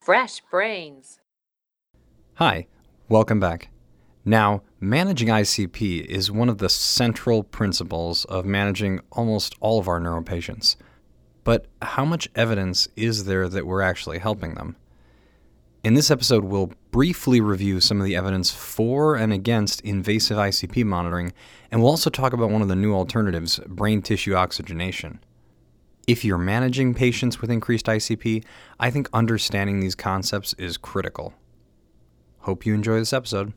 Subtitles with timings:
[0.00, 1.18] Fresh brains.
[2.36, 2.66] Hi,
[3.10, 3.68] welcome back.
[4.24, 10.00] Now, managing ICP is one of the central principles of managing almost all of our
[10.00, 10.78] neuro patients.
[11.44, 14.76] But how much evidence is there that we're actually helping them?
[15.84, 20.82] In this episode, we'll briefly review some of the evidence for and against invasive ICP
[20.82, 21.34] monitoring,
[21.70, 25.20] and we'll also talk about one of the new alternatives, brain tissue oxygenation.
[26.10, 28.42] If you're managing patients with increased ICP,
[28.80, 31.34] I think understanding these concepts is critical.
[32.40, 33.52] Hope you enjoy this episode.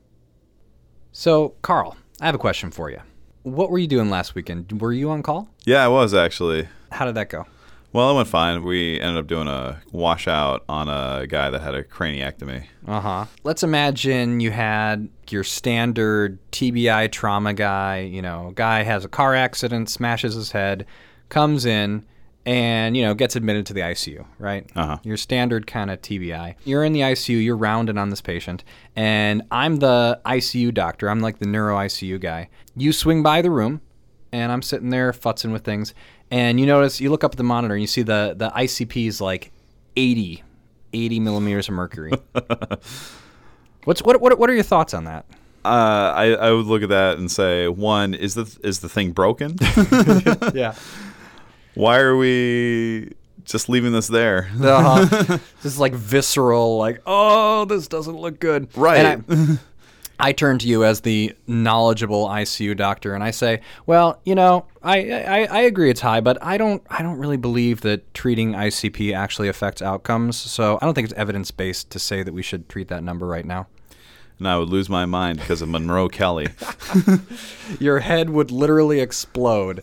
[1.11, 2.99] So, Carl, I have a question for you.
[3.41, 4.79] What were you doing last weekend?
[4.79, 5.49] Were you on call?
[5.65, 6.67] Yeah, I was actually.
[6.91, 7.47] How did that go?
[7.91, 8.61] Well, it went fine.
[8.61, 12.65] We ended up doing a washout on a guy that had a craniectomy.
[12.87, 13.25] Uh huh.
[13.43, 18.01] Let's imagine you had your standard TBI trauma guy.
[18.01, 20.85] You know, guy has a car accident, smashes his head,
[21.29, 22.05] comes in,
[22.45, 24.25] and you know gets admitted to the ICU.
[24.39, 24.69] Right.
[24.75, 24.97] Uh-huh.
[25.03, 26.55] Your standard kind of TBI.
[26.65, 27.43] You're in the ICU.
[27.43, 28.63] You're rounding on this patient,
[28.95, 31.09] and I'm the ICU doctor.
[31.09, 32.49] I'm like the neuro ICU guy.
[32.75, 33.81] You swing by the room,
[34.31, 35.93] and I'm sitting there futzing with things,
[36.31, 39.07] and you notice you look up at the monitor and you see the the ICP
[39.07, 39.51] is like
[39.95, 40.43] 80,
[40.93, 42.11] 80 millimeters of mercury.
[43.85, 45.25] What's what, what what are your thoughts on that?
[45.65, 49.11] Uh, I, I would look at that and say, one, is the is the thing
[49.11, 49.57] broken?
[50.53, 50.75] Yeah.
[51.75, 53.13] Why are we
[53.45, 54.49] just leaving this there?
[54.61, 55.05] Uh-huh.
[55.61, 58.67] this is like visceral, like, oh, this doesn't look good.
[58.75, 59.21] Right.
[59.27, 59.57] I,
[60.19, 64.65] I turn to you as the knowledgeable ICU doctor, and I say, well, you know,
[64.81, 68.53] I, I, I agree it's high, but I don't I don't really believe that treating
[68.53, 70.37] ICP actually affects outcomes.
[70.37, 73.25] So I don't think it's evidence based to say that we should treat that number
[73.25, 73.67] right now.
[74.37, 76.49] and I would lose my mind because of Monro-Kellie.
[77.79, 79.81] Your head would literally explode.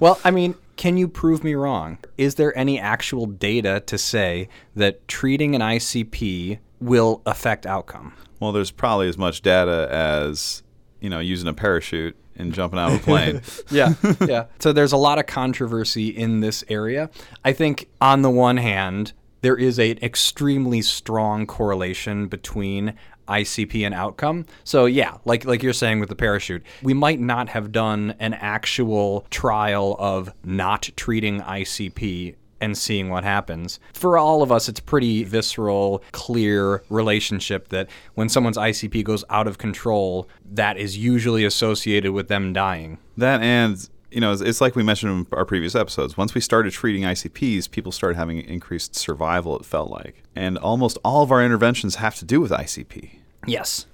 [0.00, 1.98] Well, I mean, can you prove me wrong?
[2.18, 8.14] Is there any actual data to say that treating an ICP will affect outcome?
[8.40, 10.62] Well, there's probably as much data as
[11.00, 13.40] you know using a parachute and jumping out of a plane.
[13.70, 13.94] Yeah,
[14.26, 14.46] yeah.
[14.58, 17.10] So there's a lot of controversy in this area.
[17.44, 22.94] I think on the one hand, there is an extremely strong correlation between
[23.28, 24.46] ICP and outcome.
[24.64, 28.34] So yeah, like like you're saying with the parachute, we might not have done an
[28.34, 33.78] actual trial of not treating ICP and seeing what happens.
[33.92, 39.46] For all of us, it's pretty visceral, clear relationship that when someone's ICP goes out
[39.46, 42.98] of control, that is usually associated with them dying.
[43.16, 46.16] That and you know, it's, it's like we mentioned in our previous episodes.
[46.16, 49.58] Once we started treating ICPs, people started having increased survival.
[49.58, 53.18] It felt like, and almost all of our interventions have to do with ICP.
[53.46, 53.86] Yes.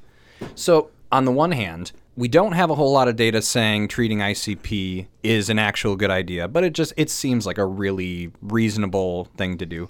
[0.54, 4.18] So, on the one hand, we don't have a whole lot of data saying treating
[4.18, 9.24] ICP is an actual good idea, but it just it seems like a really reasonable
[9.36, 9.88] thing to do.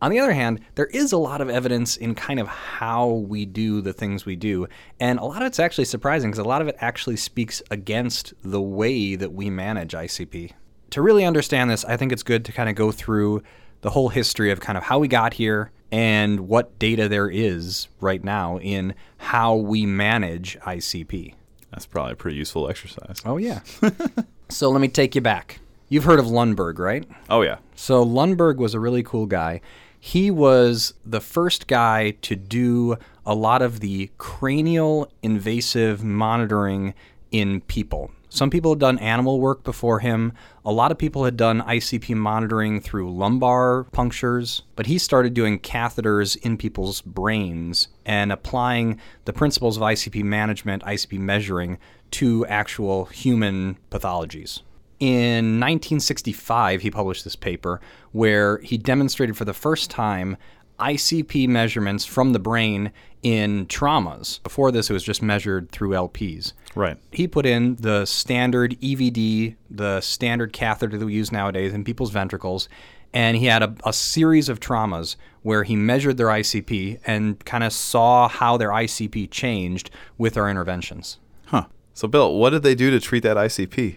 [0.00, 3.44] On the other hand, there is a lot of evidence in kind of how we
[3.44, 4.68] do the things we do,
[5.00, 8.32] and a lot of it's actually surprising because a lot of it actually speaks against
[8.44, 10.52] the way that we manage ICP.
[10.90, 13.42] To really understand this, I think it's good to kind of go through
[13.80, 17.88] the whole history of kind of how we got here and what data there is
[18.00, 21.34] right now in how we manage ICP.
[21.72, 23.20] That's probably a pretty useful exercise.
[23.24, 23.60] Oh, yeah.
[24.48, 25.60] so let me take you back.
[25.90, 27.08] You've heard of Lundberg, right?
[27.30, 29.62] Oh yeah, So Lundberg was a really cool guy.
[30.00, 36.94] He was the first guy to do a lot of the cranial invasive monitoring
[37.30, 38.10] in people.
[38.30, 40.32] Some people had done animal work before him.
[40.64, 45.58] A lot of people had done ICP monitoring through lumbar punctures, but he started doing
[45.58, 51.78] catheters in people's brains and applying the principles of ICP management, ICP measuring
[52.12, 54.60] to actual human pathologies.
[55.00, 57.80] In 1965, he published this paper
[58.12, 60.36] where he demonstrated for the first time
[60.80, 62.92] ICP measurements from the brain
[63.22, 64.42] in traumas.
[64.42, 66.52] Before this, it was just measured through LPs.
[66.74, 66.96] right.
[67.10, 72.10] He put in the standard EVD, the standard catheter that we use nowadays in people's
[72.10, 72.68] ventricles,
[73.12, 77.64] and he had a, a series of traumas where he measured their ICP and kind
[77.64, 81.18] of saw how their ICP changed with our interventions.
[81.46, 81.66] Huh.
[81.94, 83.96] So, Bill, what did they do to treat that ICP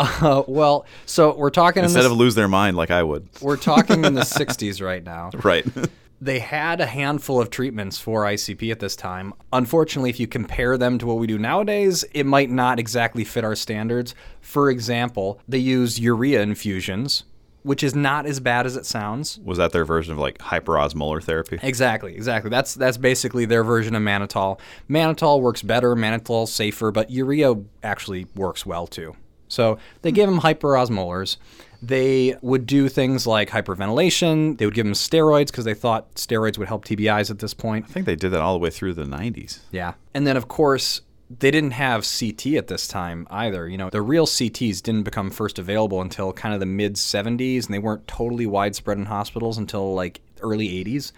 [0.00, 3.28] Uh, well, so we're talking in instead the, of lose their mind like I would?
[3.42, 5.30] we're talking in the 60s right now.
[5.42, 5.66] Right.
[6.22, 9.32] They had a handful of treatments for ICP at this time.
[9.54, 13.42] Unfortunately, if you compare them to what we do nowadays, it might not exactly fit
[13.42, 14.14] our standards.
[14.42, 17.24] For example, they use urea infusions,
[17.62, 19.40] which is not as bad as it sounds.
[19.42, 21.58] Was that their version of like hyperosmolar therapy?
[21.62, 22.50] Exactly, exactly.
[22.50, 24.60] That's that's basically their version of mannitol.
[24.90, 29.16] Mannitol works better, mannitol's safer, but urea actually works well too.
[29.50, 31.36] So they gave him hyperosmolars.
[31.82, 34.58] They would do things like hyperventilation.
[34.58, 37.86] They would give them steroids because they thought steroids would help TBIs at this point.
[37.88, 39.60] I think they did that all the way through the 90s.
[39.70, 39.94] Yeah.
[40.12, 41.00] And then, of course,
[41.38, 43.68] they didn't have CT at this time either.
[43.68, 47.66] You know, the real CTs didn't become first available until kind of the mid 70s,
[47.66, 51.12] and they weren't totally widespread in hospitals until like early 80s.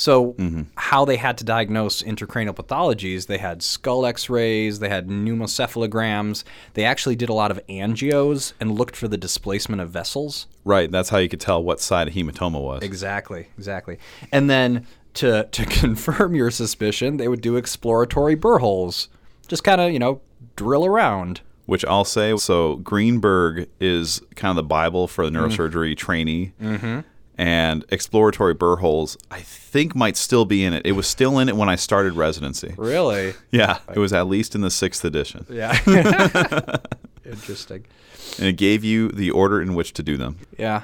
[0.00, 0.34] So,
[0.76, 6.42] how they had to diagnose intracranial pathologies, they had skull x rays, they had pneumocephalograms.
[6.72, 10.46] They actually did a lot of angios and looked for the displacement of vessels.
[10.64, 10.90] Right.
[10.90, 12.82] That's how you could tell what side a hematoma was.
[12.82, 13.98] Exactly, exactly.
[14.32, 19.10] And then to, to confirm your suspicion, they would do exploratory burr holes.
[19.48, 20.22] Just kind of, you know,
[20.56, 21.42] drill around.
[21.66, 26.52] Which I'll say, so Greenberg is kind of the Bible for the neurosurgery trainee.
[26.58, 27.00] Mm-hmm.
[27.40, 30.84] And exploratory burr holes, I think, might still be in it.
[30.84, 32.74] It was still in it when I started residency.
[32.76, 33.32] Really?
[33.50, 35.46] Yeah, it was at least in the sixth edition.
[35.48, 35.72] Yeah.
[37.24, 37.86] Interesting.
[38.36, 40.36] And it gave you the order in which to do them.
[40.58, 40.82] Yeah.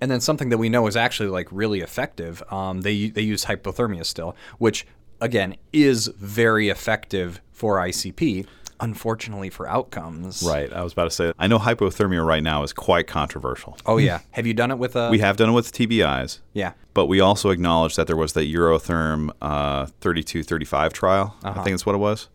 [0.00, 2.42] And then something that we know is actually like really effective.
[2.50, 4.86] Um, they they use hypothermia still, which
[5.20, 8.46] again is very effective for ICP.
[8.80, 10.42] Unfortunately for outcomes.
[10.42, 10.72] Right.
[10.72, 13.76] I was about to say, I know hypothermia right now is quite controversial.
[13.86, 14.20] Oh yeah.
[14.32, 15.10] Have you done it with a?
[15.10, 16.72] We have done it with TBIs, Yeah.
[16.94, 21.36] but we also acknowledge that there was the Eurotherm uh, 3235 trial.
[21.42, 22.28] I think that's what it was.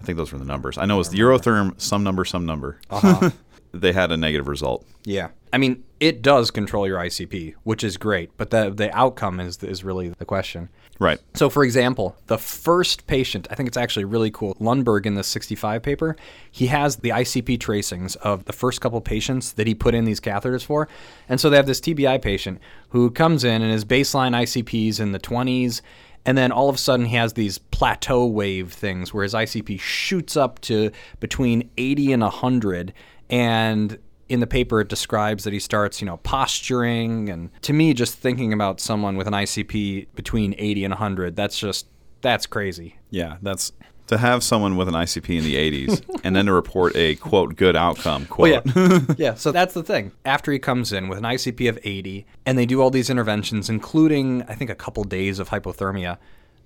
[0.00, 0.76] I think those were the numbers.
[0.78, 2.78] I know it was the Eurotherm, some number, some number.
[2.90, 3.30] Uh-huh.
[3.72, 4.86] they had a negative result.
[5.04, 5.28] Yeah.
[5.52, 9.62] I mean, it does control your ICP, which is great, but the the outcome is
[9.62, 10.68] is really the question.
[11.00, 11.18] Right.
[11.34, 14.54] So, for example, the first patient, I think it's actually really cool.
[14.60, 16.16] Lundberg in the 65 paper,
[16.50, 20.20] he has the ICP tracings of the first couple patients that he put in these
[20.20, 20.88] catheters for.
[21.28, 22.60] And so they have this TBI patient
[22.90, 25.80] who comes in and his baseline ICP's in the 20s.
[26.24, 29.80] And then all of a sudden, he has these plateau wave things where his ICP
[29.80, 30.90] shoots up to
[31.20, 32.94] between 80 and 100.
[33.28, 33.98] And
[34.28, 38.14] in the paper it describes that he starts you know posturing and to me just
[38.16, 41.86] thinking about someone with an icp between 80 and 100 that's just
[42.20, 43.36] that's crazy Yeah.
[43.42, 43.72] That's
[44.06, 47.56] to have someone with an ICP in the 80s and then to report a quote
[47.56, 48.62] good outcome quote.
[48.66, 51.78] Oh, yeah yeah so that's the thing after he comes in with an icp of
[51.82, 56.18] 80 and they do all these interventions including i think a couple days of hypothermia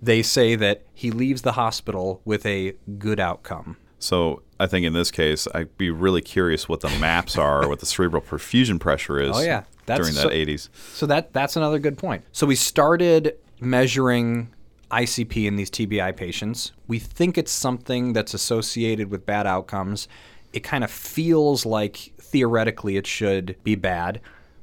[0.02, 4.92] they say that he leaves the hospital with a good outcome So I think in
[4.92, 9.20] this case, I'd be really curious what the maps are, what the cerebral perfusion pressure
[9.20, 9.64] is Oh, yeah.
[9.86, 10.68] That's during that so- 80s.
[10.94, 12.24] So that that's another good point.
[12.32, 14.48] So we started measuring
[14.90, 16.72] ICP in these TBI patients.
[16.86, 20.08] We think it's something that's associated with bad outcomes.
[20.52, 24.20] It kind of feels like theoretically it should be bad.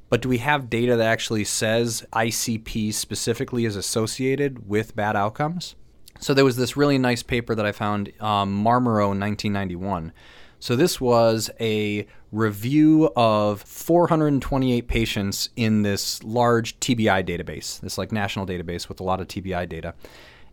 [0.09, 5.75] But do we have data that actually says ICP specifically is associated with bad outcomes?
[6.19, 10.11] So there was this really nice paper that I found, um, Marmarou 1991.
[10.59, 18.11] So this was a review of 428 patients in this large TBI database, this like
[18.11, 19.93] national database with a lot of TBI data.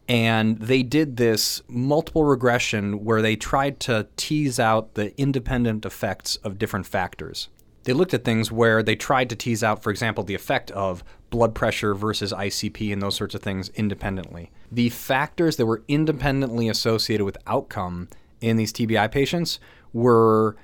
[0.09, 6.37] And they did this multiple regression where they tried to tease out the independent effects
[6.37, 7.49] of different factors.
[7.85, 11.03] They looked at things where they tried to tease out, for example, the effect of
[11.31, 14.51] blood pressure versus ICP and those sorts of things independently.
[14.71, 18.09] The factors that were independently associated with outcome
[18.41, 19.59] in these TBI patients
[19.93, 20.57] were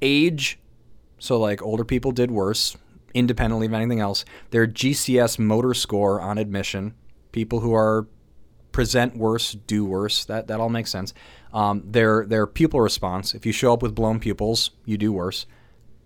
[0.00, 0.58] age,
[1.18, 2.76] so like older people did worse,
[3.12, 6.94] independently of anything else, their GCS motor score on admission,
[7.32, 8.06] people who are
[8.72, 10.24] present worse do worse.
[10.24, 11.14] That that all makes sense.
[11.52, 13.34] Um, their their pupil response.
[13.34, 15.46] If you show up with blown pupils, you do worse.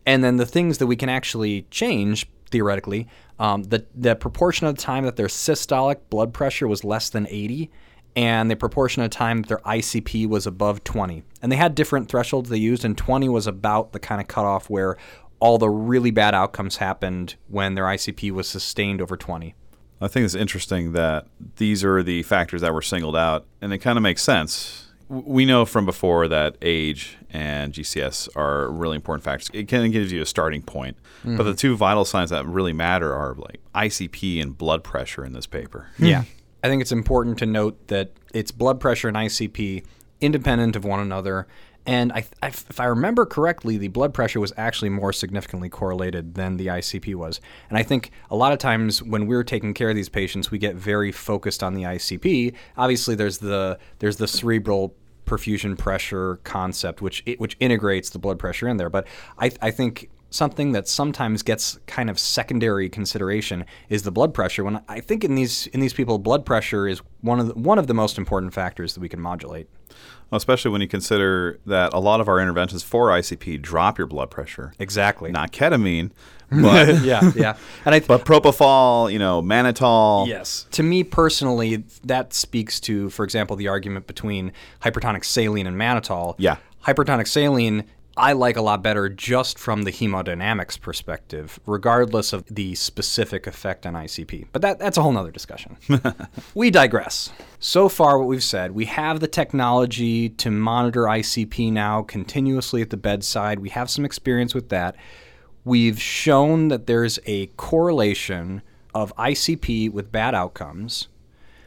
[0.08, 4.74] And then the things that we can actually change theoretically, um, the the proportion of
[4.74, 7.70] the time that their systolic blood pressure was less than 80,
[8.16, 11.24] and the proportion of time that their ICP was above 20.
[11.42, 14.70] And they had different thresholds they used, and 20 was about the kind of cutoff
[14.70, 14.96] where
[15.40, 19.54] all the really bad outcomes happened when their ICP was sustained over 20.
[20.00, 23.78] I think it's interesting that these are the factors that were singled out, and it
[23.78, 24.87] kind of makes sense.
[25.08, 29.50] W- We know from before that age and GCS are really important factors.
[29.52, 30.96] It kind of gives you a starting point.
[31.24, 31.54] But the mm-hmm.
[31.54, 35.88] two vital signs that really matter are like ICP and blood pressure in this paper.
[35.96, 36.04] Hmm.
[36.04, 36.24] Yeah.
[36.62, 39.84] I think it's important to note that it's blood pressure and ICP
[40.20, 41.46] independent of one another.
[41.88, 46.34] And I, I, if I remember correctly, the blood pressure was actually more significantly correlated
[46.34, 47.40] than the ICP was.
[47.70, 50.58] And I think a lot of times when we're taking care of these patients, we
[50.58, 52.54] get very focused on the ICP.
[52.76, 58.68] Obviously, there's the there's the cerebral perfusion pressure concept, which which integrates the blood pressure
[58.68, 58.90] in there.
[58.90, 59.06] But
[59.38, 64.62] I, I think something that sometimes gets kind of secondary consideration is the blood pressure.
[64.62, 67.78] When I think in these in these people, blood pressure is one of the, one
[67.78, 69.70] of the most important factors that we can modulate.
[70.30, 74.30] Especially when you consider that a lot of our interventions for ICP drop your blood
[74.30, 74.74] pressure.
[74.78, 75.32] Exactly.
[75.32, 76.10] Not ketamine,
[76.50, 77.56] But yeah, yeah.
[77.84, 80.26] And I but propofol, you know, mannitol.
[80.26, 80.66] Yes.
[80.72, 86.36] To me personally, that speaks to, for example, the argument between hypertonic saline and mannitol.
[86.38, 86.56] Yeah.
[86.86, 87.84] Hypertonic saline,
[88.18, 93.86] I like a lot better just from the hemodynamics perspective, regardless of the specific effect
[93.86, 94.48] on ICP.
[94.50, 95.76] But that, that's a whole nother discussion.
[96.54, 97.30] we digress.
[97.60, 102.90] So far, what we've said, we have the technology to monitor ICP now continuously at
[102.90, 103.60] the bedside.
[103.60, 104.96] We have some experience with that.
[105.64, 108.62] We've shown that there's a correlation
[108.94, 111.06] of ICP with bad outcomes.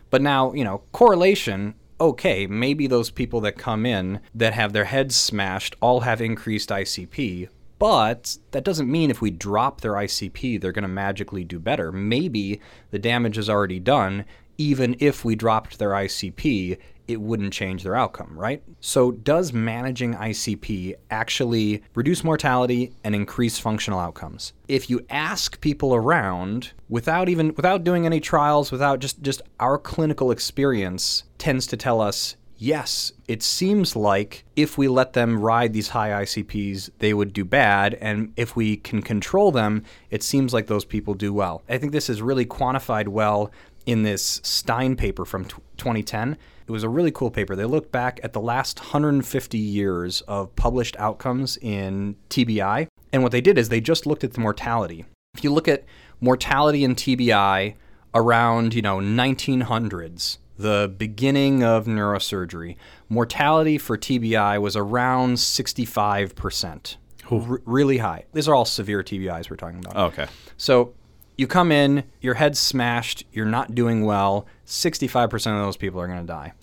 [0.09, 4.85] But now, you know, correlation, okay, maybe those people that come in that have their
[4.85, 10.59] heads smashed all have increased ICP, but that doesn't mean if we drop their ICP,
[10.59, 11.91] they're going to magically do better.
[11.91, 14.25] Maybe the damage is already done.
[14.57, 16.77] Even if we dropped their ICP,
[17.11, 18.63] it wouldn't change their outcome, right?
[18.79, 24.53] So, does managing ICP actually reduce mortality and increase functional outcomes?
[24.67, 29.77] If you ask people around without even without doing any trials, without just just our
[29.77, 35.73] clinical experience tends to tell us yes, it seems like if we let them ride
[35.73, 37.95] these high ICPs, they would do bad.
[37.95, 41.63] And if we can control them, it seems like those people do well.
[41.67, 43.51] I think this is really quantified well
[43.87, 46.37] in this Stein paper from t- 2010.
[46.71, 47.53] It was a really cool paper.
[47.53, 52.87] They looked back at the last 150 years of published outcomes in TBI.
[53.11, 55.03] And what they did is they just looked at the mortality.
[55.33, 55.83] If you look at
[56.21, 57.75] mortality in TBI
[58.15, 62.77] around, you know, 1900s, the beginning of neurosurgery,
[63.09, 66.95] mortality for TBI was around 65%.
[67.29, 68.23] R- really high.
[68.31, 70.13] These are all severe TBIs we're talking about.
[70.13, 70.27] Okay.
[70.55, 70.93] So
[71.41, 76.05] you come in, your head's smashed, you're not doing well, 65% of those people are
[76.05, 76.53] going to die.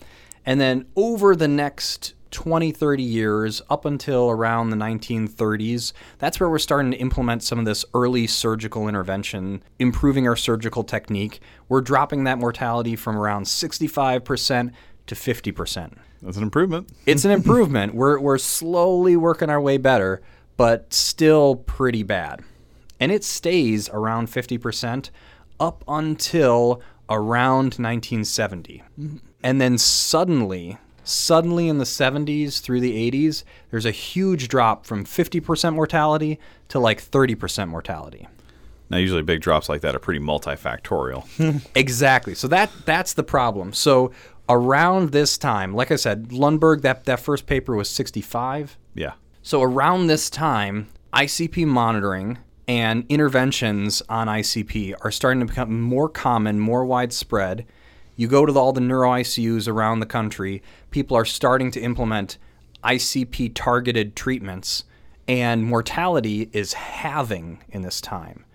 [0.45, 6.49] And then over the next 20, 30 years, up until around the 1930s, that's where
[6.49, 11.41] we're starting to implement some of this early surgical intervention, improving our surgical technique.
[11.67, 14.71] We're dropping that mortality from around 65%
[15.07, 15.93] to 50%.
[16.21, 16.89] That's an improvement.
[17.05, 17.95] It's an improvement.
[17.95, 20.21] we're, we're slowly working our way better,
[20.55, 22.41] but still pretty bad.
[22.99, 25.09] And it stays around 50%
[25.59, 28.83] up until around 1970.
[29.41, 35.05] And then suddenly, suddenly in the 70s through the 80s, there's a huge drop from
[35.05, 36.39] 50% mortality
[36.69, 38.27] to like 30% mortality.
[38.89, 41.25] Now, usually big drops like that are pretty multifactorial.
[41.75, 42.33] Exactly.
[42.35, 43.71] So that that's the problem.
[43.73, 44.11] So
[44.49, 48.77] around this time, like I said, Lundberg that that first paper was 65.
[48.95, 49.13] yeah.
[49.41, 56.07] So around this time, ICP monitoring and interventions on ICP are starting to become more
[56.07, 57.65] common, more widespread.
[58.15, 60.61] You go to the, all the neuro ICUs around the country,
[60.91, 62.37] people are starting to implement
[62.83, 64.83] ICP targeted treatments,
[65.27, 68.45] and mortality is halving in this time.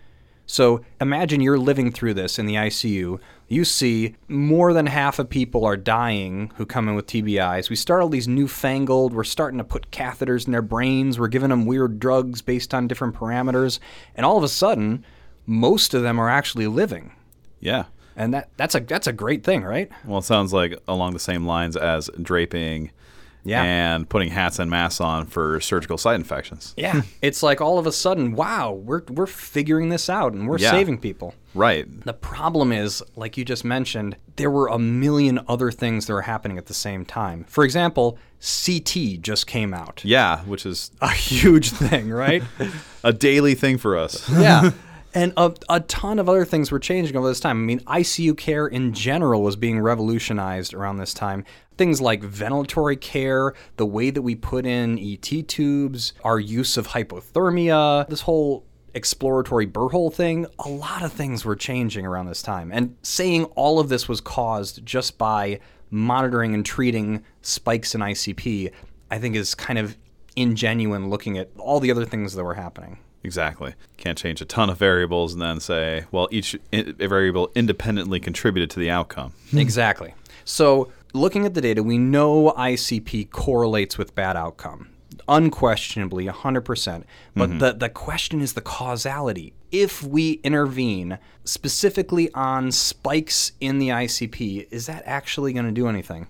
[0.46, 3.18] So imagine you're living through this in the ICU.
[3.48, 7.68] You see more than half of people are dying who come in with TBIs.
[7.68, 11.50] We start all these newfangled, we're starting to put catheters in their brains, we're giving
[11.50, 13.78] them weird drugs based on different parameters,
[14.14, 15.04] and all of a sudden,
[15.46, 17.12] most of them are actually living.
[17.60, 17.84] Yeah.
[18.16, 19.90] And that, that's a that's a great thing, right?
[20.04, 22.92] Well, it sounds like along the same lines as draping
[23.44, 23.62] Yeah.
[23.62, 26.74] and putting hats and masks on for surgical site infections.
[26.76, 27.02] Yeah.
[27.22, 30.70] it's like all of a sudden, wow, we're we're figuring this out and we're Yeah.
[30.70, 31.34] saving people.
[31.54, 31.86] Right.
[32.04, 36.22] The problem is, like you just mentioned, there were a million other things that were
[36.22, 37.44] happening at the same time.
[37.48, 40.00] For example, CT just came out.
[40.04, 42.42] Yeah, which is A huge thing, right?
[43.04, 44.28] a daily thing for us.
[44.30, 44.70] yeah.
[45.14, 47.58] And a, a ton of other things were changing over this time.
[47.58, 51.44] I mean, ICU care in general was being revolutionized around this time.
[51.78, 56.88] Things like ventilatory care, the way that we put in ET tubes, our use of
[56.88, 62.42] hypothermia, this whole exploratory burr hole thing, a lot of things were changing around this
[62.42, 62.72] time.
[62.72, 68.72] And saying all of this was caused just by monitoring and treating spikes in ICP,
[69.12, 69.96] I think is kind of
[70.36, 72.98] ingenuine looking at all the other things that were happening.
[73.24, 73.74] Exactly.
[73.96, 78.70] Can't change a ton of variables and then say, well, each i- variable independently contributed
[78.70, 79.32] to the outcome.
[79.50, 79.58] Hmm.
[79.58, 80.14] Exactly.
[80.44, 84.90] So, looking at the data, we know ICP correlates with bad outcome.
[85.26, 87.04] Unquestionably, 100%.
[87.34, 87.58] But mm-hmm.
[87.58, 89.54] the, the question is the causality.
[89.72, 95.88] If we intervene specifically on spikes in the ICP, is that actually going to do
[95.88, 96.28] anything?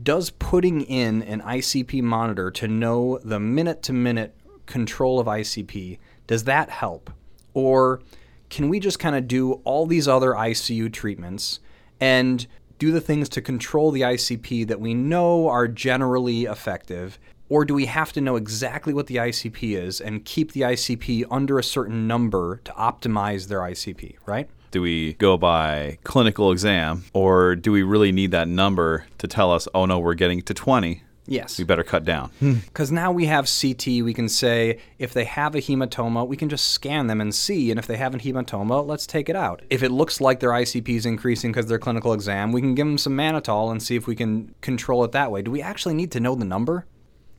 [0.00, 4.36] Does putting in an ICP monitor to know the minute to minute
[4.66, 7.10] control of ICP, does that help?
[7.54, 8.00] Or
[8.48, 11.60] can we just kind of do all these other ICU treatments
[12.00, 12.46] and
[12.78, 17.18] do the things to control the ICP that we know are generally effective
[17.48, 21.24] Or do we have to know exactly what the ICP is and keep the ICP
[21.30, 24.48] under a certain number to optimize their ICP, right?
[24.72, 29.52] Do we go by clinical exam or do we really need that number to tell
[29.52, 31.02] us, oh no, we're getting to 20?
[31.26, 31.58] Yes.
[31.58, 32.30] We better cut down.
[32.38, 32.54] Hmm.
[32.66, 36.48] Because now we have CT, we can say if they have a hematoma, we can
[36.48, 37.70] just scan them and see.
[37.70, 39.62] And if they have a hematoma, let's take it out.
[39.70, 42.86] If it looks like their ICP is increasing because their clinical exam, we can give
[42.86, 45.42] them some mannitol and see if we can control it that way.
[45.42, 46.86] Do we actually need to know the number?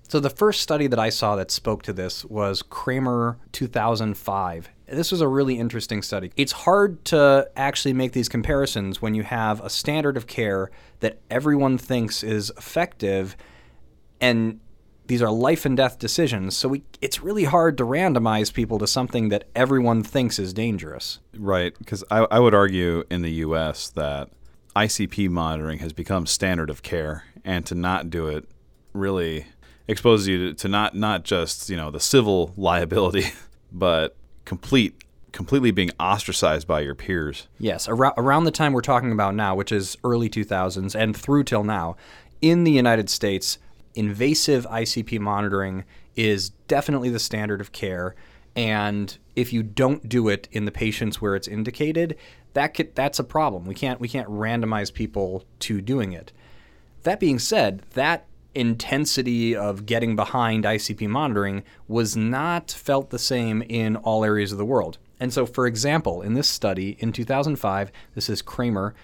[0.10, 4.70] So the first study that I saw that spoke to this was Cremer 2005.
[4.88, 6.32] This was a really interesting study.
[6.38, 11.20] It's hard to actually make these comparisons when you have a standard of care that
[11.30, 13.36] everyone thinks is effective
[14.20, 14.60] and
[15.08, 16.56] these are life and death decisions.
[16.56, 21.20] So we, it's really hard to randomize people to something that everyone thinks is dangerous.
[21.36, 21.74] Right.
[21.80, 23.90] Because I, I would argue in the U.S.
[23.90, 24.30] that
[24.76, 28.48] ICP monitoring has become standard of care, and to not do it
[28.94, 29.48] really
[29.88, 33.32] exposes you to, to not not just you know the civil liability,
[33.72, 37.48] but complete completely being ostracized by your peers.
[37.60, 41.44] Yes, around, around the time we're talking about now, which is early 2000s and through
[41.44, 41.96] till now,
[42.42, 43.60] in the United States,
[43.98, 45.84] invasive ICP monitoring
[46.16, 48.16] is definitely the standard of care.
[48.56, 52.18] And if you don't do it in the patients where it's indicated,
[52.54, 53.66] that could, that's a problem.
[53.66, 56.32] We can't we can't randomize people to doing it.
[57.04, 58.26] That being said, that
[58.56, 64.58] intensity of getting behind ICP monitoring was not felt the same in all areas of
[64.58, 64.98] the world.
[65.20, 68.96] And so, for example, in this study in 2005, this is Cremer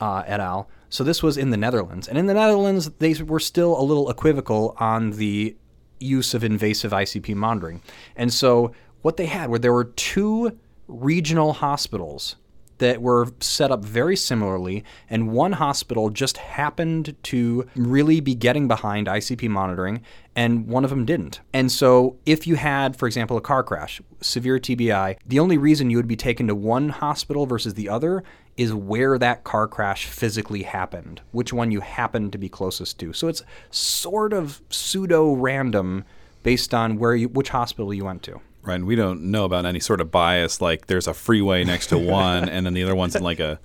[0.00, 0.68] uh, et al.
[0.90, 4.08] So this was in the Netherlands, and in the Netherlands, they were still a little
[4.10, 5.56] equivocal on the
[6.00, 7.82] use of invasive ICP monitoring.
[8.16, 12.36] And so what they had were there were two regional hospitals
[12.78, 18.68] that were set up very similarly, and one hospital just happened to really be getting
[18.68, 20.00] behind ICP monitoring,
[20.36, 21.40] and one of them didn't.
[21.52, 25.90] And so, if you had, for example, a car crash, severe TBI, the only reason
[25.90, 28.22] you would be taken to one hospital versus the other
[28.58, 33.12] is where that car crash physically happened, which one you happen to be closest to.
[33.14, 36.04] So it's sort of pseudo random
[36.42, 38.40] based on where you which hospital you went to.
[38.62, 41.86] Right, and we don't know about any sort of bias like there's a freeway next
[41.86, 43.58] to one and then the other one's in like a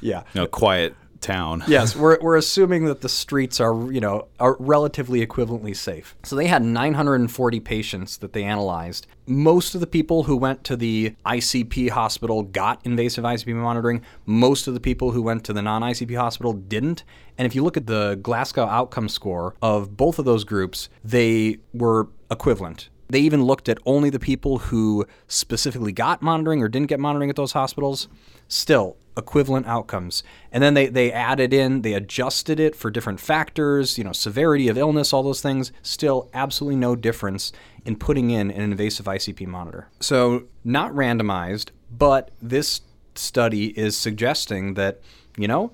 [0.00, 0.24] Yeah.
[0.34, 0.96] you know, quiet
[1.28, 1.62] town.
[1.68, 6.16] yes, we're, we're assuming that the streets are, you know, are relatively equivalently safe.
[6.24, 9.06] So they had 940 patients that they analyzed.
[9.26, 14.02] Most of the people who went to the ICP hospital got invasive ICP monitoring.
[14.24, 17.04] Most of the people who went to the non-ICP hospital didn't.
[17.36, 21.58] And if you look at the Glasgow outcome score of both of those groups, they
[21.74, 22.88] were equivalent.
[23.10, 27.30] They even looked at only the people who specifically got monitoring or didn't get monitoring
[27.30, 28.08] at those hospitals.
[28.48, 30.22] Still, equivalent outcomes.
[30.52, 34.68] And then they, they added in, they adjusted it for different factors, you know, severity
[34.68, 35.72] of illness, all those things.
[35.82, 37.52] Still, absolutely no difference
[37.84, 39.88] in putting in an invasive ICP monitor.
[40.00, 42.80] So, not randomized, but this
[43.14, 45.00] study is suggesting that,
[45.36, 45.72] you know,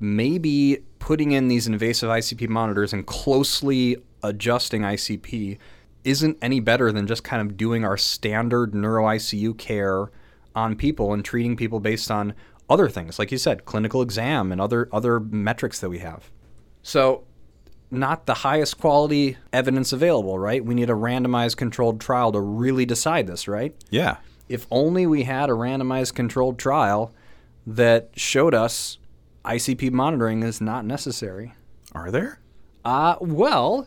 [0.00, 5.58] maybe putting in these invasive ICP monitors and closely adjusting ICP
[6.04, 10.10] isn't any better than just kind of doing our standard neuro ICU care
[10.54, 12.34] on people and treating people based on
[12.72, 16.30] other things, like you said, clinical exam and other other metrics that we have.
[16.82, 17.24] So,
[17.90, 20.64] not the highest quality evidence available, right?
[20.64, 23.74] We need a randomized controlled trial to really decide this, right?
[23.90, 24.16] Yeah.
[24.48, 27.12] If only we had a randomized controlled trial
[27.66, 28.98] that showed us
[29.44, 31.52] ICP monitoring is not necessary.
[31.94, 32.40] Are there?
[32.84, 33.86] Uh, well,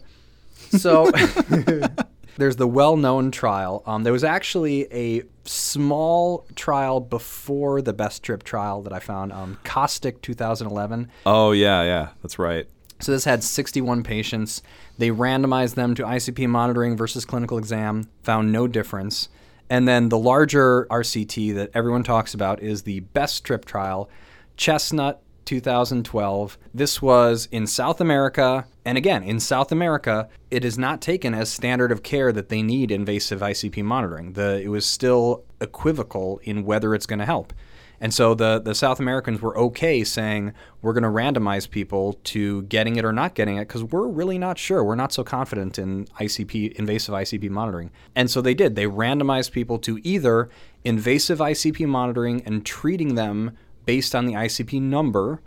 [0.53, 1.11] so
[2.37, 3.83] there's the well-known trial.
[3.85, 9.31] Um, there was actually a small trial before the Best Trip trial that I found,
[9.31, 11.09] um, Kostic 2011.
[11.25, 12.67] Oh yeah, yeah, that's right.
[12.99, 14.61] So this had 61 patients.
[14.97, 19.29] They randomized them to ICP monitoring versus clinical exam, found no difference.
[19.69, 24.09] And then the larger RCT that everyone talks about is the Best Trip trial,
[24.57, 26.57] Chesnut 2012.
[26.73, 28.65] This was in South America.
[28.83, 32.61] And again, in South America, it is not taken as standard of care that they
[32.61, 34.33] need invasive ICP monitoring.
[34.33, 37.53] The, it was still equivocal in whether it's going to help.
[38.01, 42.63] And so the, the South Americans were okay saying, we're going to randomize people to
[42.63, 44.83] getting it or not getting it because we're really not sure.
[44.83, 47.91] We're not so confident in ICP, invasive ICP monitoring.
[48.15, 48.75] And so they did.
[48.75, 50.49] They randomized people to either
[50.83, 55.41] invasive ICP monitoring and treating them based on the ICP number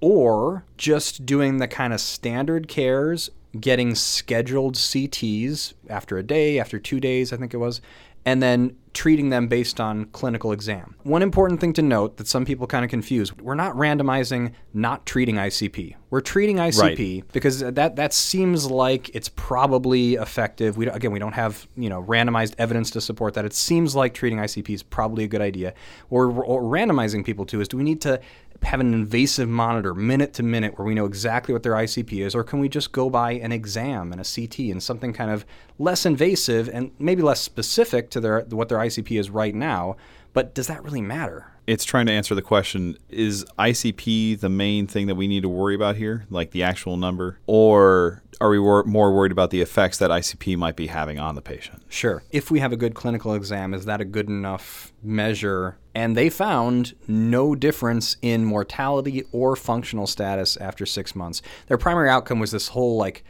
[0.00, 6.78] or just doing the kind of standard cares, getting scheduled CTs after a day, after
[6.78, 7.80] two days, I think it was,
[8.28, 10.94] and then treating them based on clinical exam.
[11.04, 15.06] One important thing to note that some people kind of confuse, we're not randomizing not
[15.06, 15.94] treating ICP.
[16.10, 17.32] We're treating ICP Right.
[17.32, 20.76] because that that seems like it's probably effective.
[20.76, 23.44] We again, we don't have, you know, randomized evidence to support that.
[23.44, 25.72] It seems like treating ICP is probably a good idea.
[26.10, 26.44] Or we're
[26.78, 28.20] randomizing people to is do we need to
[28.62, 32.34] have an invasive monitor minute to minute where we know exactly what their ICP is,
[32.34, 35.46] or can we just go by an exam and a CT and something kind of
[35.78, 39.96] less invasive and maybe less specific to their what their ICP is right now?
[40.32, 41.52] But does that really matter?
[41.68, 45.50] It's trying to answer the question is ICP the main thing that we need to
[45.50, 47.40] worry about here, like the actual number?
[47.46, 51.34] Or are we wor- more worried about the effects that ICP might be having on
[51.34, 51.82] the patient?
[51.90, 52.22] Sure.
[52.30, 55.76] If we have a good clinical exam, is that a good enough measure?
[55.94, 61.42] And they found no difference in mortality or functional status after six months.
[61.66, 63.24] Their primary outcome was this whole, like,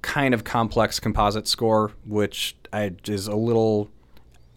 [0.00, 3.90] kind of complex composite score, which I, is a little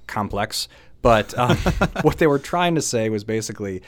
[0.07, 0.69] complex.
[1.01, 1.57] But um,
[2.01, 3.81] what they were trying to say was basically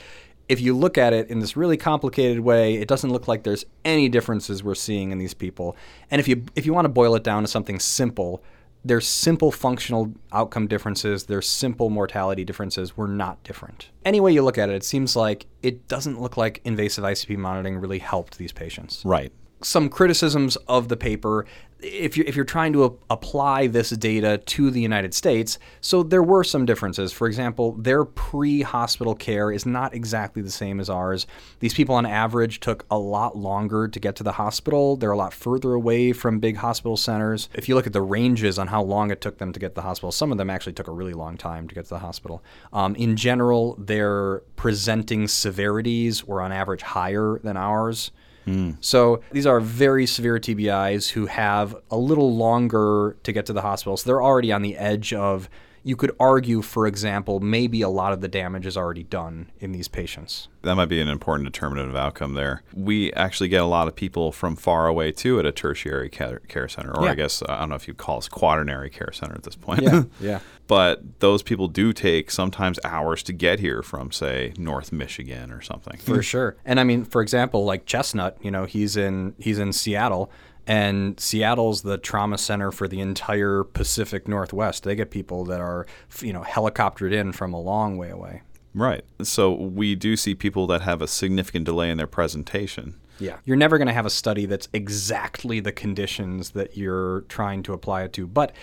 [0.48, 3.64] if you look at it in this really complicated way, it doesn't look like there's
[3.84, 5.76] any differences we're seeing in these people.
[6.10, 8.42] And if you if you want to boil it down to something simple,
[8.84, 12.96] there's simple functional outcome differences, there's simple mortality differences.
[12.96, 13.90] We're not different.
[14.04, 17.36] Any way you look at it, it seems like it doesn't look like invasive ICP
[17.38, 19.32] monitoring really helped these patients Right.
[19.62, 21.46] Some criticisms of the paper
[21.82, 25.58] if you're, if you're trying to apply this data to the United States.
[25.80, 27.12] So there were some differences.
[27.12, 31.26] For example, their pre hospital care is not exactly the same as ours.
[31.60, 34.96] These people, on average, took a lot longer to get to the hospital.
[34.96, 37.48] They're a lot further away from big hospital centers.
[37.54, 39.74] If you look at the ranges on how long it took them to get to
[39.76, 41.98] the hospital, some of them actually took a really long time to get to the
[41.98, 42.42] hospital.
[42.72, 48.12] Um, in general, their presenting severities were on average higher than ours.
[48.44, 48.72] Hmm.
[48.80, 53.62] So these are very severe TBIs who have a little longer to get to the
[53.62, 53.96] hospital.
[53.96, 55.48] So they're already on the edge of,
[55.84, 59.72] you could argue, for example, maybe a lot of the damage is already done in
[59.72, 60.48] these patients.
[60.62, 62.62] That might be an important determinative outcome there.
[62.72, 66.38] We actually get a lot of people from far away too at a tertiary care,
[66.46, 67.10] care center, or Yeah.
[67.10, 69.56] I guess uh, I don't know if you'd call us quaternary care center at this
[69.56, 69.82] point.
[69.82, 70.38] Yeah, yeah.
[70.68, 75.60] but those people do take sometimes hours to get here from, say, North Michigan or
[75.62, 75.96] something.
[75.98, 76.56] for sure.
[76.64, 80.30] And I mean, for example, like Chesnut, you know, he's in he's in Seattle,
[80.66, 84.84] and Seattle's the trauma center for the entire Pacific Northwest.
[84.84, 85.86] They get people that are,
[86.20, 88.42] you know, helicoptered in from a long way away.
[88.74, 89.04] Right.
[89.22, 92.98] So we do see people that have a significant delay in their presentation.
[93.18, 93.38] Yeah.
[93.44, 97.72] You're never going to have a study that's exactly the conditions that you're trying to
[97.72, 98.26] apply it to.
[98.26, 98.54] But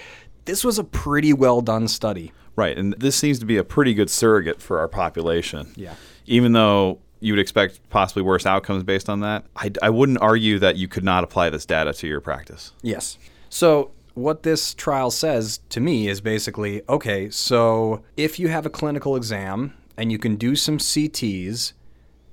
[0.45, 2.31] this was a pretty well done study.
[2.55, 2.77] Right.
[2.77, 5.71] And this seems to be a pretty good surrogate for our population.
[5.75, 5.93] Yeah.
[6.25, 10.59] Even though you would expect possibly worse outcomes based on that, I, I wouldn't argue
[10.59, 12.73] that you could not apply this data to your practice.
[12.81, 13.17] Yes.
[13.49, 18.69] So, what this trial says to me is basically okay, so if you have a
[18.69, 21.73] clinical exam and you can do some CTs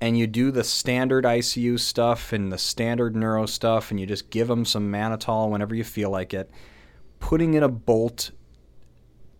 [0.01, 4.29] and you do the standard ICU stuff and the standard neuro stuff and you just
[4.29, 6.51] give them some mannitol whenever you feel like it,
[7.19, 8.31] putting in a bolt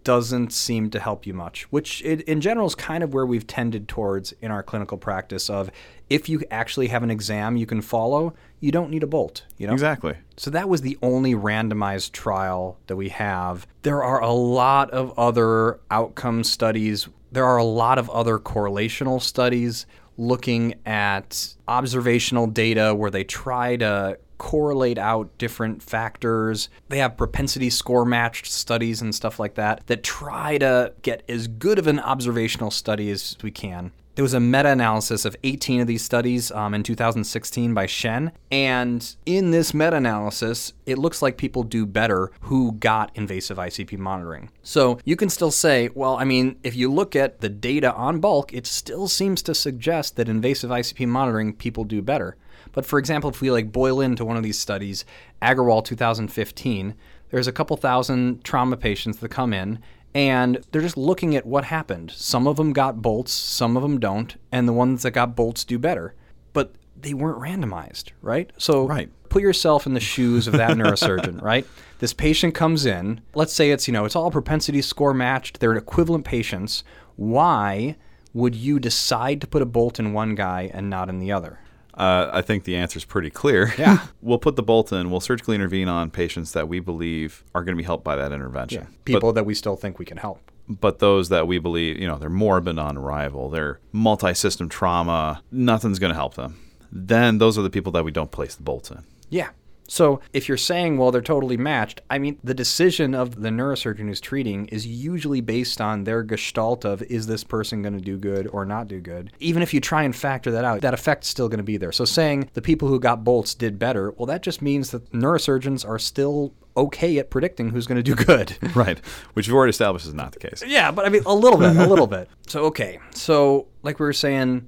[0.07, 3.45] doesn't seem to help you much, which it, in general is kind of where we've
[3.45, 5.69] tended towards in our clinical practice of
[6.09, 9.67] if you actually have an exam you can follow, you don't need a bolt, you
[9.67, 9.73] know?
[9.73, 10.15] Exactly.
[10.37, 13.67] So that was the only randomized trial that we have.
[13.81, 17.09] There are a lot of other outcome studies.
[17.33, 23.75] There are a lot of other correlational studies looking at observational data where they try
[23.75, 26.69] to correlate out different factors.
[26.89, 31.47] They have propensity score matched studies and stuff like that that try to get as
[31.47, 33.91] good of an observational study as we can.
[34.17, 38.31] There was a meta analysis of 18 of these studies um, in 2016 by Shen.
[38.49, 43.99] And in this meta analysis, it looks like people do better who got invasive ICP
[43.99, 44.49] monitoring.
[44.63, 48.19] So you can still say, well, I mean, if you look at the data on
[48.19, 52.37] bulk, it still seems to suggest that invasive ICP monitoring people do better.
[52.77, 55.03] But for example, if we like boil into one of these studies,
[55.41, 56.93] Agarwal 2015,
[57.31, 59.79] there's a couple thousand trauma patients that come in
[60.13, 62.11] and they're just looking at what happened.
[62.11, 65.63] Some of them got bolts, some of them don't, and the ones that got bolts
[65.63, 66.13] do better.
[66.53, 68.51] But they weren't randomized, right?
[68.59, 69.09] So Right.
[69.29, 71.65] put yourself in the shoes of that neurosurgeon, right?
[71.97, 75.73] This patient comes in, let's say it's, you know, it's all propensity score matched, they're
[75.73, 76.83] equivalent patients.
[77.15, 77.95] Why
[78.35, 81.57] would you decide to put a bolt in one guy and not in the other?
[81.97, 83.73] Uh, I think the answer is pretty clear.
[83.77, 83.99] Yeah.
[84.21, 85.11] we'll put the bolt in.
[85.11, 88.31] We'll surgically intervene on patients that we believe are going to be helped by that
[88.31, 88.87] intervention.
[89.05, 90.51] People that we still think we can help.
[90.67, 95.43] But, but those that we believe, you know, they're morbid on arrival, they're multi-system trauma,
[95.51, 96.59] nothing's going to help them.
[96.91, 99.03] Then those are the people that we don't place the bolt in.
[99.29, 99.49] Yeah.
[99.87, 104.07] So if you're saying, well, they're totally matched, I mean, the decision of the neurosurgeon
[104.07, 108.17] who's treating is usually based on their gestalt of is this person going to do
[108.17, 109.31] good or not do good.
[109.39, 111.91] Even if you try and factor that out, that effect's still going to be there.
[111.91, 115.87] So saying the people who got bolts did better, well, that just means that neurosurgeons
[115.87, 118.57] are still okay at predicting who's going to do good.
[118.75, 118.99] Right.
[119.33, 120.61] Which we've already established is not the case.
[120.65, 122.29] Yeah, but I mean, a little bit, a little bit.
[122.45, 122.99] So, okay.
[123.15, 124.67] So, like we were saying,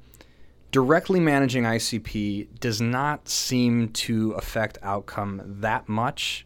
[0.72, 6.46] directly managing ICP does not seem to affect outcome that much.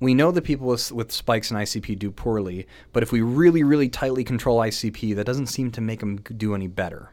[0.00, 3.62] We know that people with, with spikes in ICP do poorly, but if we really,
[3.62, 7.10] really tightly control ICP, that doesn't seem to make them do any better.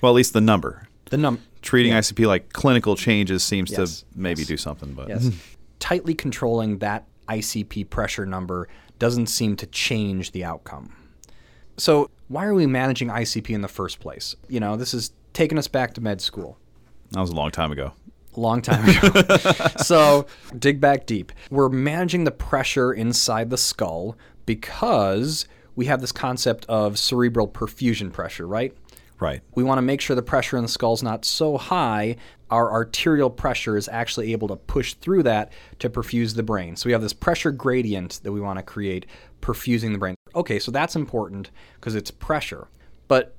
[0.00, 0.86] Well, at least the number.
[1.06, 4.48] The num Treating ICP like clinical changes seems Yes, to maybe yes.
[4.48, 5.28] do something, but yes,
[5.78, 10.94] tightly controlling that ICP pressure number doesn't seem to change the outcome.
[11.76, 14.36] So, why are we managing ICP in the first place?
[14.48, 16.58] You know, this is taking us back to med school.
[17.12, 17.94] that was a long time ago.
[18.36, 19.22] long time ago.
[19.78, 20.26] so
[20.58, 21.32] dig back deep.
[21.50, 28.12] We're managing the pressure inside the skull because we have this concept of cerebral perfusion
[28.12, 28.76] pressure, right?
[29.18, 29.40] Right.
[29.54, 32.16] We want to make sure the pressure in the skull is not so high,
[32.50, 36.76] our arterial pressure is actually able to push through that to perfuse the brain.
[36.76, 39.06] So we have this pressure gradient that we want to create
[39.40, 40.16] perfusing the brain.
[40.34, 42.68] Okay, so that's important because it's pressure.
[43.08, 43.34] But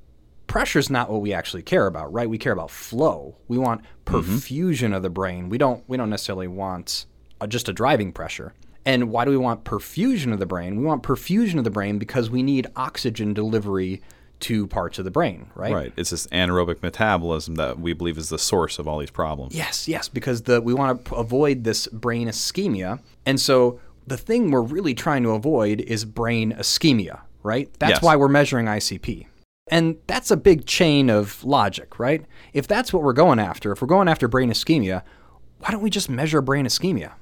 [0.52, 2.30] pressure is not what we actually care about, right?
[2.30, 3.38] We care about flow.
[3.48, 5.48] We want perfusion of the brain.
[5.50, 7.06] We don't we don't necessarily want
[7.40, 8.54] uh, just a driving pressure.
[8.86, 10.76] And why do we want perfusion of the brain?
[10.76, 14.02] We want perfusion of the brain because we need oxygen delivery
[14.42, 15.72] to parts of the brain, right?
[15.72, 15.94] Right.
[15.96, 19.56] It's this anaerobic metabolism that we believe is the source of all these problems.
[19.56, 24.52] Yes, yes, because the we want to avoid this brain ischemia, and so the thing
[24.52, 27.70] we're really trying to avoid is brain ischemia, right?
[27.80, 28.02] That's Yes.
[28.02, 29.28] why we're measuring ICP.
[29.68, 32.26] And that's a big chain of logic, right?
[32.54, 35.04] If that's what we're going after, if we're going after brain ischemia,
[35.60, 37.14] why don't we just measure brain ischemia?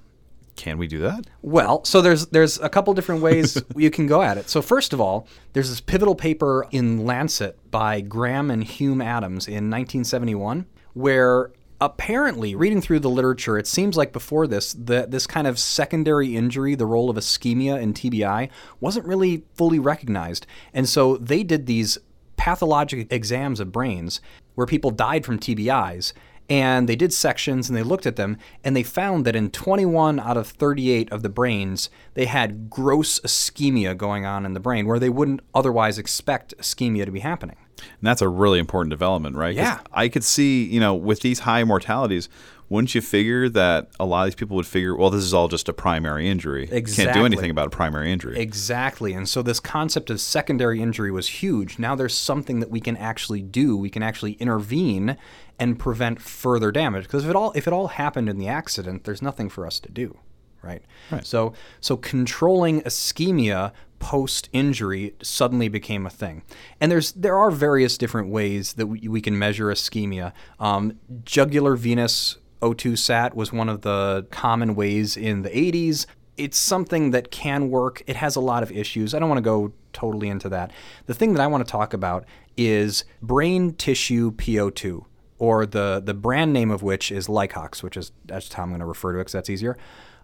[0.55, 1.25] Can we do that?
[1.41, 4.49] Well, so there's there's a couple different ways you can go at it.
[4.49, 9.47] So first of all, there's this pivotal paper in Lancet by Graham and Hume Adams
[9.47, 15.25] in 1971 where apparently reading through the literature it seems like before this the, this
[15.25, 18.49] kind of secondary injury the role of ischemia in tbi
[18.81, 21.97] wasn't really fully recognized and so they did these
[22.39, 24.21] pathologic exams of brains
[24.55, 26.13] where people died from tbis
[26.49, 30.21] and they did sections and they looked at them and they found that in 21
[30.21, 34.87] out of 38 of the brains they had gross ischemia going on in the brain
[34.87, 39.35] where they wouldn't otherwise expect ischemia to be happening And that's a really important development,
[39.35, 39.55] right?
[39.55, 39.79] Yeah.
[39.93, 42.29] I could see, you know, with these high mortalities,
[42.69, 45.47] wouldn't you figure that a lot of these people would figure, well, this is all
[45.47, 46.67] just a primary injury.
[46.67, 48.39] Can't do anything about a primary injury.
[48.39, 49.13] Exactly.
[49.13, 51.79] And so this concept of secondary injury was huge.
[51.79, 53.75] Now there's something that we can actually do.
[53.75, 55.17] We can actually intervene
[55.57, 59.03] and prevent further damage because if it all if it all happened in the accident,
[59.03, 60.17] there's nothing for us to do,
[60.61, 60.83] right?
[61.11, 61.25] Right.
[61.25, 66.43] So so controlling ischemia post injury suddenly became a thing.
[66.79, 70.31] And there's there are various different ways that we, we can measure ischemia.
[70.59, 76.05] Um, jugular venous O2 sat was one of the common ways in the 80s
[76.39, 78.01] it's something that can work.
[78.07, 79.13] It has a lot of issues.
[79.13, 80.71] I don't want to go totally into that.
[81.05, 82.23] The thing that I want to talk about
[82.55, 85.03] is brain tissue PO2,
[85.37, 88.79] or the, the brand name of which is Licox, which is that's how I'm going
[88.79, 89.77] to refer to it because that's easier.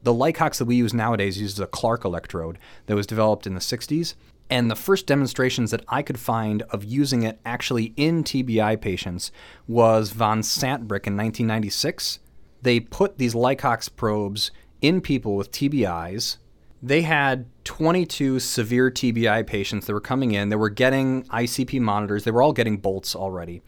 [0.04, 3.60] The Licox that we use nowadays uses a Clark electrode that was developed in the
[3.60, 4.16] 60s.
[4.50, 9.32] And the first demonstrations that I could find of using it actually in TBI patients
[9.68, 12.20] was von Santbrink in 1996
[12.66, 14.50] they put these Licox probes
[14.82, 16.38] in people with TBIs.
[16.82, 20.50] They had 22 severe TBI patients that were coming in.
[20.50, 22.24] They were getting ICP monitors.
[22.24, 23.62] They were all getting bolts already.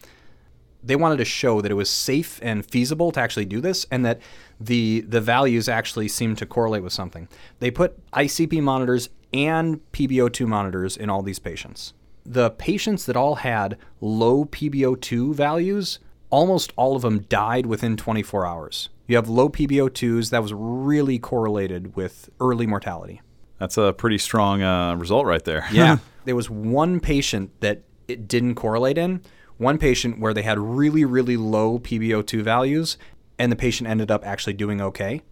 [0.82, 4.04] They wanted to show that it was safe and feasible to actually do this and
[4.04, 4.20] that
[4.58, 7.28] the the values actually seemed to correlate with something.
[7.60, 11.94] They put ICP monitors and PBO2 monitors in all these patients.
[12.26, 18.46] The patients that all had low PBO2 values almost all of them died within 24
[18.46, 18.88] hours.
[19.06, 23.22] You have low PBO2s, that was really correlated with early mortality.
[23.58, 25.66] That's a pretty strong uh, result right there.
[25.72, 25.98] Yeah.
[26.24, 29.22] there was one patient that it didn't correlate in,
[29.56, 32.98] one patient where they had really, really low PBO2 values,
[33.38, 35.22] and the patient ended up actually doing okay.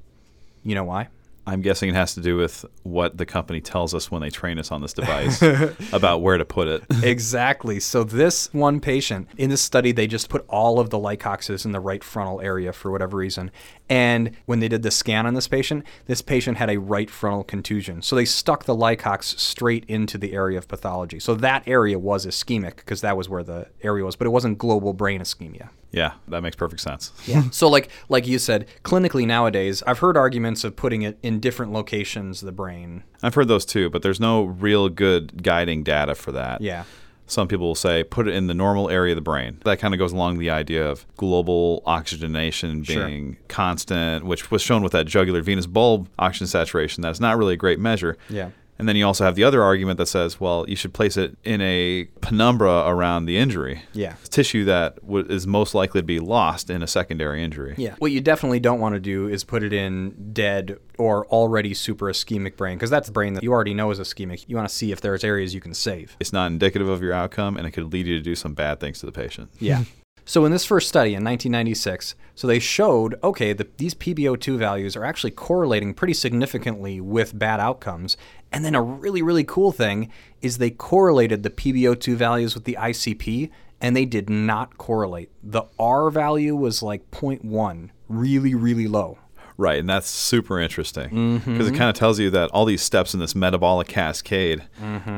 [0.63, 1.09] You know why?
[1.47, 4.59] I'm guessing it has to do with what the company tells us when they train
[4.59, 5.41] us on this device
[5.93, 6.85] about where to put it.
[7.03, 7.79] exactly.
[7.79, 11.71] So this one patient in this study, they just put all of the Licoxes in
[11.71, 13.53] the right frontal area for whatever reason.
[13.89, 17.45] And when they did the scan on this patient, this patient had a right frontal
[17.45, 18.03] contusion.
[18.03, 21.21] So they stuck the Licox straight into the area of pathology.
[21.21, 24.59] So that area was ischemic because that was where the area was, but it wasn't
[24.59, 25.69] global brain ischemia.
[25.93, 27.13] Yeah, that makes perfect sense.
[27.27, 27.45] Yeah.
[27.51, 31.73] so like like you said, clinically nowadays, I've heard arguments of putting it in different
[31.73, 33.03] locations of the brain.
[33.23, 36.61] I've heard those too, but there's no real good guiding data for that.
[36.61, 36.85] Yeah.
[37.29, 39.59] Some people will say put it in the normal area of the brain.
[39.65, 43.05] That kind of goes along the idea of global oxygenation Sure.
[43.07, 47.03] being constant, which was shown with that jugular venous bulb oxygen saturation.
[47.03, 48.17] That's not really a great measure.
[48.31, 48.51] Yeah.
[48.79, 51.37] And then you also have the other argument that says, well, you should place it
[51.45, 53.83] in a penumbra around the injury.
[53.93, 54.17] Yeah.
[54.29, 57.75] Tissue that w- is most likely to be lost in a secondary injury.
[57.79, 57.95] Yeah.
[57.99, 62.07] What you definitely don't want to do is put it in dead or already super
[62.07, 64.45] ischemic brain because that's the brain that you already know is ischemic.
[64.47, 66.17] You want to see if there's areas you can save.
[66.21, 68.81] It's not indicative of your outcome, and it could lead you to do some bad
[68.81, 69.51] things to the patient.
[69.59, 69.85] Yeah.
[70.25, 74.97] So in this first study in 1996, so they showed okay, the, these PbO2 values
[74.97, 78.17] are actually correlating pretty significantly with bad outcomes.
[78.51, 80.11] And then a really really cool thing
[80.43, 83.51] is they correlated the PbO2 values with the ICP
[83.81, 85.31] and they did not correlate.
[85.45, 89.19] The R value was like 0.1, really really low.
[89.59, 93.15] Right, and that's super interesting because it kind of tells you that all these steps
[93.15, 94.65] in this metabolic cascade,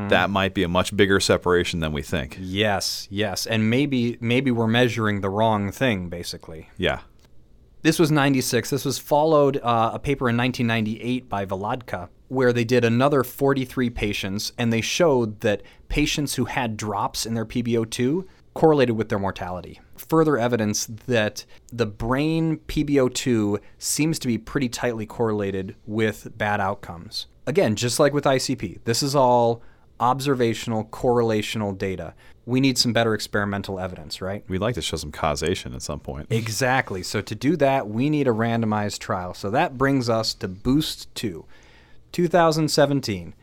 [0.08, 2.36] that might be a much bigger separation than we think.
[2.40, 3.46] Yes, yes.
[3.46, 6.70] And maybe maybe we're measuring the wrong thing basically.
[6.76, 7.00] Yeah.
[7.82, 8.70] This was 96.
[8.70, 13.90] This was followed uh, a paper in 1998 by Valadka, where they did another 43
[13.90, 19.20] patients, and they showed that patients who had drops in their PbO2 correlated with their
[19.20, 19.80] mortality.
[19.98, 27.26] Further evidence that the brain PbO2 seems to be pretty tightly correlated with bad outcomes.
[27.46, 29.62] Again, just like with ICP, this is all
[30.00, 32.14] observational, correlational data.
[32.46, 34.44] We need some better experimental evidence, right?
[34.48, 36.28] We'd like to show some causation at some point.
[36.30, 37.02] Exactly.
[37.02, 39.34] So to do that, we need a randomized trial.
[39.34, 41.44] So that brings us to Boost 2,
[42.12, 43.34] 2017.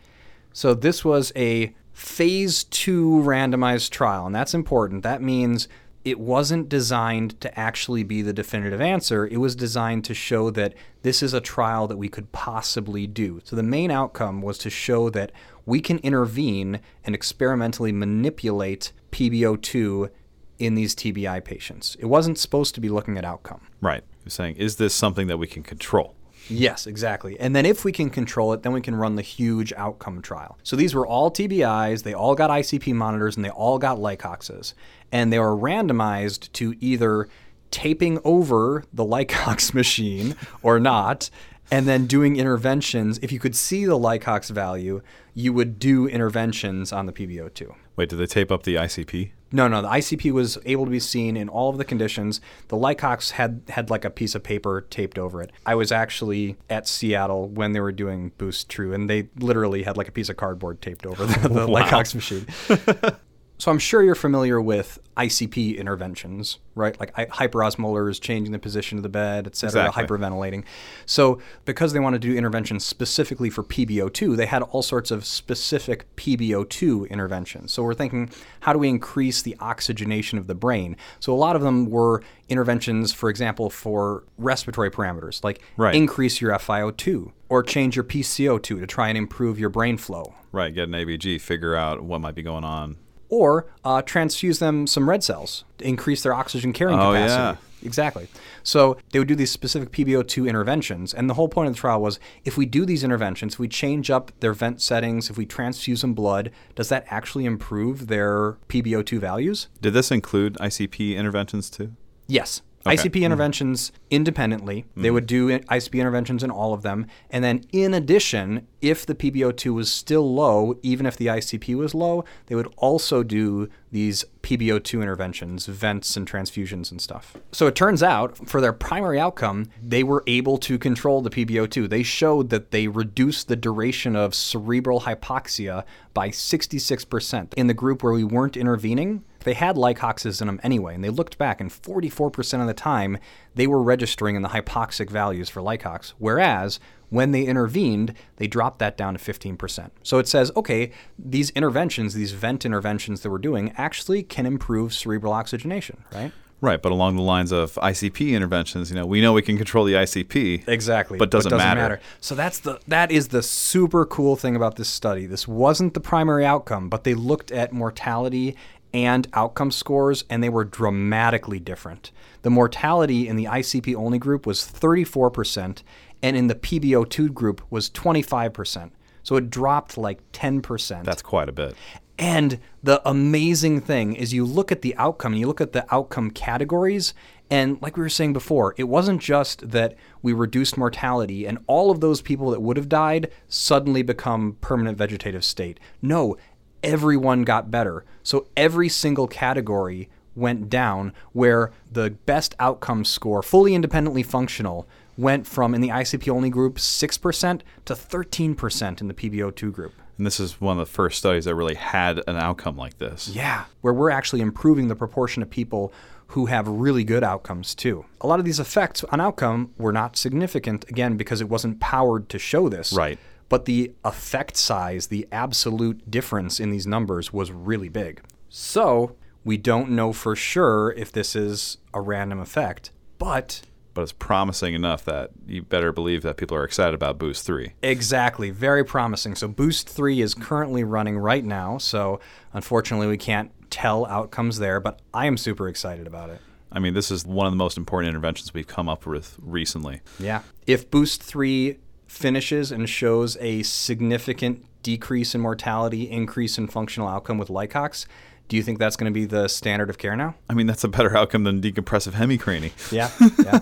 [0.53, 5.03] So this was a phase 2 randomized trial, and that's important.
[5.03, 5.67] That means
[6.05, 9.25] it wasn't designed to actually be the definitive answer.
[9.25, 13.41] It was designed to show that this is a trial that we could possibly do.
[13.43, 15.31] So the main outcome was to show that
[15.65, 20.11] we can intervene and experimentally manipulate PbO2
[20.59, 21.97] in these TBI patients.
[21.99, 23.61] It wasn't supposed to be looking at outcome.
[23.81, 24.03] Right.
[24.23, 26.15] You're saying, is this something that we can control?
[26.47, 27.39] Yes, exactly.
[27.39, 30.57] And then if we can control it, then we can run the huge outcome trial.
[30.61, 34.75] So these were all TBIs, they all got ICP monitors, and they all got Licoxes.
[35.11, 37.27] And they were randomized to either
[37.71, 41.29] taping over the Licox machine or not,
[41.71, 43.17] and then doing interventions.
[43.21, 45.01] If you could see the Licox value,
[45.33, 47.73] you would do interventions on the PbO2.
[47.95, 49.31] Wait, did they tape up the ICP?
[49.51, 49.81] No, no.
[49.81, 52.41] The ICP was able to be seen in all of the conditions.
[52.67, 55.51] The Licox had had like a piece of paper taped over it.
[55.65, 59.95] I was actually at Seattle when they were doing Boost 2, and they literally had
[59.97, 61.81] like a piece of cardboard taped over the, the Wow.
[61.83, 62.45] Licox machine.
[63.57, 66.99] so I'm sure you're familiar with ICP interventions, right?
[66.99, 70.03] Like hy- hyperosmolars, changing the position of the bed, et cetera, Exactly.
[70.17, 70.65] hyperventilating.
[71.05, 75.25] So because they want to do interventions specifically for PbO2, they had all sorts of
[75.25, 77.71] specific PbO2 interventions.
[77.71, 80.97] So we're thinking, how do we increase the oxygenation of the brain?
[81.21, 85.95] So a lot of them were interventions, for example, for respiratory parameters, like Right.
[85.95, 90.73] increase your FiO2 or change your PCO2 to try and improve your brain flow Right,
[90.73, 92.95] get an ABG, figure out what might be going on.
[93.35, 97.41] Or uh, transfuse them some red cells to increase their oxygen carrying Oh, capacity.
[97.41, 97.55] yeah.
[97.83, 98.27] Exactly.
[98.63, 101.13] So they would do these specific PbO2 interventions.
[101.13, 103.67] And the whole point of the trial was if we do these interventions, if we
[103.67, 108.53] change up their vent settings, if we transfuse them blood, does that actually improve their
[108.69, 109.67] PbO2 values?
[109.81, 111.91] Did this include ICP interventions too?
[112.27, 112.63] Yes.
[112.85, 112.95] Okay.
[112.95, 113.23] ICP mm-hmm.
[113.23, 114.85] interventions independently.
[114.95, 115.47] They would mm-hmm.
[115.47, 117.07] do ICP interventions in all of them.
[117.31, 121.95] And then, in addition, if the PbO2 was still low, even if the ICP was
[121.95, 127.35] low, they would also do these PbO2 interventions, vents and transfusions and stuff.
[127.51, 131.89] So it turns out, for their primary outcome, they were able to control the PbO2.
[131.89, 137.53] They showed that they reduced the duration of cerebral hypoxia by 66%.
[137.55, 141.09] In the group where we weren't intervening, they had Licoxes in them anyway, and they
[141.09, 143.17] looked back, and 44% of the time
[143.55, 146.79] they were registering in the hypoxic values for Licox, whereas
[147.09, 149.91] when they intervened, they dropped that down to 15%.
[150.03, 154.93] So it says, okay, these interventions, these vent interventions that we're doing, actually can improve
[154.93, 156.31] cerebral oxygenation, right?
[156.61, 159.83] Right, but along the lines of ICP interventions, you know, we know we can control
[159.83, 160.67] the ICP.
[160.67, 161.17] Exactly.
[161.17, 161.99] But doesn't matter.
[162.21, 165.25] So that's the that is the super cool thing about this study.
[165.25, 168.55] This wasn't the primary outcome, but they looked at mortality
[168.95, 172.13] and outcome scores and they were dramatically different.
[172.43, 175.83] The mortality in the ICP only group was 34%
[176.23, 178.91] and in the PbO2 group was 25%.
[179.21, 181.03] So it dropped like 10%.
[181.03, 181.75] That's quite a bit.
[182.17, 185.85] And the amazing thing is, you look at the outcome, and you look at the
[185.93, 187.13] outcome categories,
[187.49, 191.91] and like we were saying before, it wasn't just that we reduced mortality and all
[191.91, 195.79] of those people that would have died suddenly become permanent vegetative state.
[196.01, 196.37] No,
[196.85, 198.05] everyone got better.
[198.23, 205.47] So every single category went down where the best outcome score, fully independently functional, went
[205.47, 209.93] from in the ICP only group 6% to 13% in the PBO2 group.
[210.17, 213.29] And this is one of the first studies that really had an outcome like this.
[213.29, 215.93] Yeah, where we're actually improving the proportion of people
[216.27, 218.05] who have really good outcomes too.
[218.21, 222.29] A lot of these effects on outcome were not significant, again, because it wasn't powered
[222.29, 222.93] to show this.
[222.93, 223.19] Right.
[223.47, 228.21] But the effect size, the absolute difference in these numbers was really big.
[228.49, 233.61] So we don't know for sure if this is a random effect, but
[233.95, 237.71] But it's promising enough that you better believe that people are excited about Boost 3.
[237.81, 238.49] Exactly.
[238.49, 239.35] Very promising.
[239.35, 241.77] So Boost 3 is currently running right now.
[241.77, 242.19] So
[242.53, 246.41] unfortunately, we can't tell outcomes there, but I am super excited about it.
[246.73, 250.01] I mean, this is one of the most important interventions we've come up with recently.
[250.19, 250.41] Yeah.
[250.67, 251.77] If Boost 3
[252.15, 258.05] finishes and shows a significant decrease in mortality, increase in functional outcome with Licox,
[258.47, 260.35] do you think that's going to be the standard of care now?
[260.49, 262.71] I mean, that's a better outcome than decompressive hemicranie.
[262.91, 263.09] Yeah.
[263.45, 263.59] Yeah.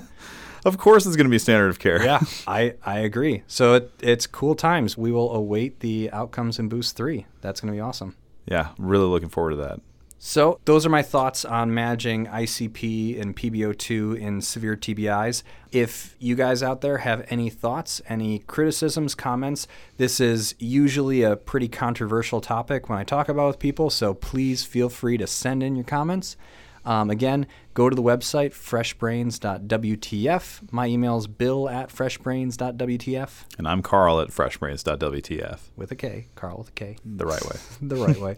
[0.65, 2.01] Of course, it's going to be standard of care.
[2.01, 2.21] yeah.
[2.47, 3.43] I, I agree.
[3.47, 4.97] So it, it's cool times.
[4.97, 7.25] We will await the outcomes in Boost 3.
[7.41, 8.15] That's going to be awesome.
[8.45, 9.81] Yeah, really looking forward to that.
[10.25, 15.43] So, those are my thoughts on managing ICP and PBO2 in severe TBIs.
[15.73, 19.67] If you guys out there have any thoughts, any criticisms, comments,
[19.97, 24.63] this is usually a pretty controversial topic when I talk about with people, so please
[24.63, 26.37] feel free to send in your comments.
[26.85, 30.71] Um, again, go to the website freshbrains.wtf.
[30.71, 35.59] My email is bill at freshbrains.wtf And I'm Carl at freshbrains.wtf.
[35.75, 37.55] with a K, Carl with a K, The right way.
[37.81, 38.35] the right way.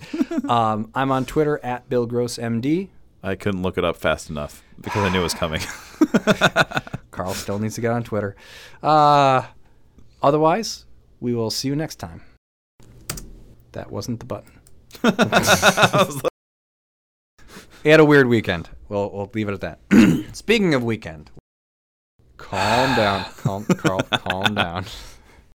[0.47, 2.89] Um, I'm on Twitter at Bill Gross MD.
[3.23, 5.61] I couldn't look it up fast enough because I knew it was coming.
[7.11, 8.35] Carl still needs to get on Twitter.
[8.83, 9.43] Uh,
[10.21, 10.85] otherwise,
[11.19, 12.21] we will see you next time.
[13.71, 14.59] That wasn't the button.
[17.85, 18.67] he had a weird weekend.
[18.89, 19.79] We'll, we'll leave it at that.
[20.35, 21.29] Speaking of weekend,
[22.35, 23.25] calm down.
[23.37, 24.85] Calm, Carl, calm down.